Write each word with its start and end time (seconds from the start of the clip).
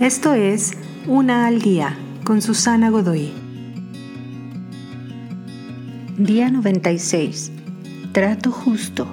Esto 0.00 0.34
es 0.34 0.72
Una 1.06 1.46
al 1.46 1.62
Día 1.62 1.96
con 2.22 2.42
Susana 2.42 2.90
Godoy. 2.90 3.32
Día 6.18 6.50
96. 6.50 7.50
Trato 8.12 8.50
justo. 8.50 9.08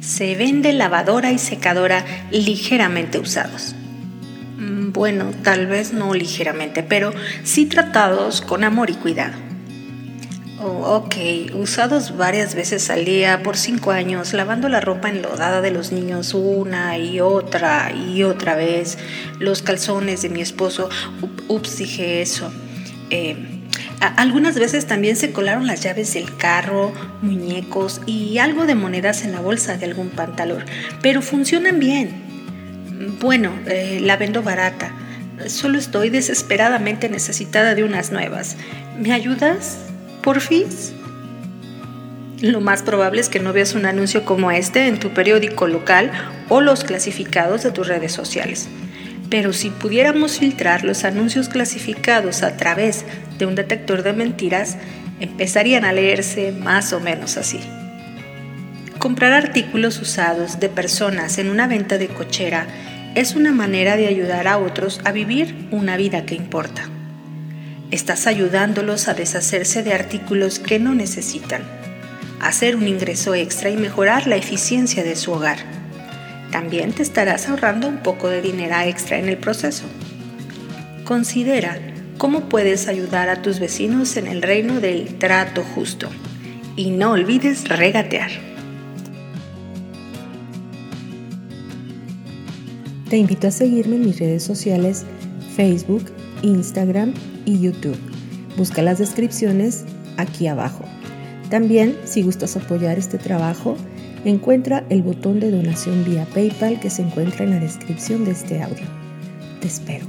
Se 0.00 0.34
vende 0.34 0.74
lavadora 0.74 1.32
y 1.32 1.38
secadora 1.38 2.04
ligeramente 2.30 3.18
usados. 3.18 3.74
Mm, 4.58 4.92
bueno, 4.92 5.30
tal 5.42 5.68
vez 5.68 5.94
no 5.94 6.12
ligeramente, 6.12 6.82
pero 6.82 7.14
sí 7.44 7.64
tratados 7.64 8.42
con 8.42 8.62
amor 8.62 8.90
y 8.90 8.94
cuidado. 8.94 9.49
Oh, 10.62 10.96
ok, 10.96 11.54
usados 11.54 12.18
varias 12.18 12.54
veces 12.54 12.90
al 12.90 13.06
día 13.06 13.42
por 13.42 13.56
cinco 13.56 13.92
años, 13.92 14.34
lavando 14.34 14.68
la 14.68 14.82
ropa 14.82 15.08
enlodada 15.08 15.62
de 15.62 15.70
los 15.70 15.90
niños 15.90 16.34
una 16.34 16.98
y 16.98 17.20
otra 17.20 17.90
y 17.92 18.24
otra 18.24 18.56
vez, 18.56 18.98
los 19.38 19.62
calzones 19.62 20.20
de 20.20 20.28
mi 20.28 20.42
esposo, 20.42 20.90
ups, 21.48 21.78
dije 21.78 22.20
eso. 22.20 22.52
Eh, 23.08 23.36
algunas 24.00 24.58
veces 24.58 24.86
también 24.86 25.16
se 25.16 25.32
colaron 25.32 25.66
las 25.66 25.80
llaves 25.80 26.12
del 26.12 26.36
carro, 26.36 26.92
muñecos 27.22 28.02
y 28.04 28.36
algo 28.36 28.66
de 28.66 28.74
monedas 28.74 29.24
en 29.24 29.32
la 29.32 29.40
bolsa 29.40 29.78
de 29.78 29.86
algún 29.86 30.10
pantalón, 30.10 30.62
pero 31.00 31.22
funcionan 31.22 31.78
bien. 31.78 33.16
Bueno, 33.18 33.50
eh, 33.66 33.98
la 34.02 34.18
vendo 34.18 34.42
barata. 34.42 34.92
Solo 35.46 35.78
estoy 35.78 36.10
desesperadamente 36.10 37.08
necesitada 37.08 37.74
de 37.74 37.82
unas 37.82 38.12
nuevas. 38.12 38.58
¿Me 38.98 39.14
ayudas? 39.14 39.89
¿Porfis? 40.22 40.92
Lo 42.40 42.60
más 42.60 42.82
probable 42.82 43.20
es 43.20 43.28
que 43.28 43.40
no 43.40 43.52
veas 43.52 43.74
un 43.74 43.86
anuncio 43.86 44.24
como 44.24 44.50
este 44.50 44.86
en 44.86 44.98
tu 44.98 45.10
periódico 45.10 45.66
local 45.66 46.10
o 46.48 46.60
los 46.60 46.84
clasificados 46.84 47.62
de 47.62 47.70
tus 47.70 47.86
redes 47.86 48.12
sociales. 48.12 48.68
Pero 49.30 49.52
si 49.52 49.70
pudiéramos 49.70 50.38
filtrar 50.38 50.84
los 50.84 51.04
anuncios 51.04 51.48
clasificados 51.48 52.42
a 52.42 52.56
través 52.56 53.04
de 53.38 53.46
un 53.46 53.54
detector 53.54 54.02
de 54.02 54.12
mentiras, 54.12 54.76
empezarían 55.20 55.84
a 55.84 55.92
leerse 55.92 56.52
más 56.52 56.92
o 56.92 57.00
menos 57.00 57.36
así. 57.36 57.60
Comprar 58.98 59.32
artículos 59.32 60.00
usados 60.00 60.60
de 60.60 60.68
personas 60.68 61.38
en 61.38 61.48
una 61.48 61.66
venta 61.66 61.96
de 61.96 62.08
cochera 62.08 62.66
es 63.14 63.34
una 63.34 63.52
manera 63.52 63.96
de 63.96 64.06
ayudar 64.06 64.48
a 64.48 64.58
otros 64.58 65.00
a 65.04 65.12
vivir 65.12 65.68
una 65.70 65.96
vida 65.96 66.26
que 66.26 66.34
importa. 66.34 66.88
Estás 67.90 68.28
ayudándolos 68.28 69.08
a 69.08 69.14
deshacerse 69.14 69.82
de 69.82 69.92
artículos 69.92 70.60
que 70.60 70.78
no 70.78 70.94
necesitan, 70.94 71.62
hacer 72.38 72.76
un 72.76 72.86
ingreso 72.86 73.34
extra 73.34 73.68
y 73.68 73.76
mejorar 73.76 74.28
la 74.28 74.36
eficiencia 74.36 75.02
de 75.02 75.16
su 75.16 75.32
hogar. 75.32 75.58
También 76.52 76.92
te 76.92 77.02
estarás 77.02 77.48
ahorrando 77.48 77.88
un 77.88 77.98
poco 77.98 78.28
de 78.28 78.42
dinero 78.42 78.76
extra 78.84 79.18
en 79.18 79.28
el 79.28 79.38
proceso. 79.38 79.86
Considera 81.02 81.80
cómo 82.16 82.48
puedes 82.48 82.86
ayudar 82.86 83.28
a 83.28 83.42
tus 83.42 83.58
vecinos 83.58 84.16
en 84.16 84.28
el 84.28 84.42
reino 84.42 84.80
del 84.80 85.18
trato 85.18 85.64
justo. 85.64 86.08
Y 86.76 86.90
no 86.90 87.10
olvides 87.10 87.68
regatear. 87.68 88.30
Te 93.08 93.16
invito 93.16 93.48
a 93.48 93.50
seguirme 93.50 93.96
en 93.96 94.06
mis 94.06 94.20
redes 94.20 94.44
sociales 94.44 95.04
Facebook, 95.56 96.04
Instagram 96.42 97.14
y 97.44 97.60
YouTube. 97.60 97.98
Busca 98.56 98.82
las 98.82 98.98
descripciones 98.98 99.84
aquí 100.16 100.46
abajo. 100.46 100.84
También, 101.50 101.96
si 102.04 102.22
gustas 102.22 102.56
apoyar 102.56 102.98
este 102.98 103.18
trabajo, 103.18 103.76
encuentra 104.24 104.84
el 104.88 105.02
botón 105.02 105.40
de 105.40 105.50
donación 105.50 106.04
vía 106.04 106.26
PayPal 106.32 106.78
que 106.80 106.90
se 106.90 107.02
encuentra 107.02 107.44
en 107.44 107.50
la 107.50 107.60
descripción 107.60 108.24
de 108.24 108.32
este 108.32 108.62
audio. 108.62 108.86
Te 109.60 109.66
espero. 109.66 110.06